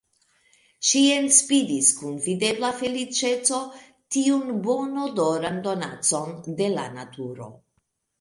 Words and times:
Ŝi 0.91 0.99
enspiris 1.15 1.89
kun 1.97 2.15
videbla 2.23 2.71
feliĉeco 2.79 3.59
tiun 4.15 4.49
bonodoran 4.69 5.61
donacon 5.69 6.33
de 6.63 6.71
la 6.79 6.87
naturo. 6.97 7.51